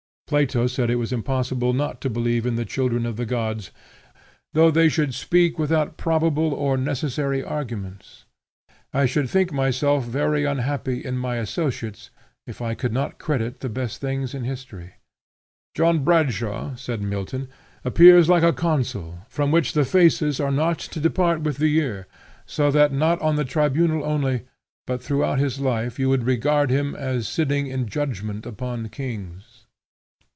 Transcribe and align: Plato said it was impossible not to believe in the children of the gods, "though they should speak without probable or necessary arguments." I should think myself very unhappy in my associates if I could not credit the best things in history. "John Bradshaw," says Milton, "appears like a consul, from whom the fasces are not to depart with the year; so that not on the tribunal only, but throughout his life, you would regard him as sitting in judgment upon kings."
Plato 0.31 0.65
said 0.65 0.89
it 0.89 0.95
was 0.95 1.11
impossible 1.11 1.73
not 1.73 1.99
to 1.99 2.09
believe 2.09 2.45
in 2.45 2.55
the 2.55 2.63
children 2.63 3.05
of 3.05 3.17
the 3.17 3.25
gods, 3.25 3.69
"though 4.53 4.71
they 4.71 4.87
should 4.87 5.13
speak 5.13 5.59
without 5.59 5.97
probable 5.97 6.53
or 6.53 6.77
necessary 6.77 7.43
arguments." 7.43 8.23
I 8.93 9.05
should 9.07 9.29
think 9.29 9.51
myself 9.51 10.05
very 10.05 10.45
unhappy 10.45 11.03
in 11.03 11.17
my 11.17 11.35
associates 11.35 12.11
if 12.47 12.61
I 12.61 12.75
could 12.75 12.93
not 12.93 13.19
credit 13.19 13.59
the 13.59 13.67
best 13.67 13.99
things 13.99 14.33
in 14.33 14.45
history. 14.45 14.93
"John 15.75 16.01
Bradshaw," 16.05 16.75
says 16.75 17.01
Milton, 17.01 17.49
"appears 17.83 18.29
like 18.29 18.43
a 18.43 18.53
consul, 18.53 19.25
from 19.27 19.51
whom 19.51 19.63
the 19.73 19.83
fasces 19.83 20.39
are 20.39 20.49
not 20.49 20.79
to 20.79 21.01
depart 21.01 21.41
with 21.41 21.57
the 21.57 21.67
year; 21.67 22.07
so 22.45 22.71
that 22.71 22.93
not 22.93 23.19
on 23.21 23.35
the 23.35 23.43
tribunal 23.43 24.05
only, 24.05 24.45
but 24.87 25.03
throughout 25.03 25.39
his 25.39 25.59
life, 25.59 25.99
you 25.99 26.07
would 26.07 26.23
regard 26.23 26.69
him 26.69 26.95
as 26.95 27.27
sitting 27.27 27.67
in 27.67 27.85
judgment 27.85 28.45
upon 28.45 28.87
kings." 28.87 29.65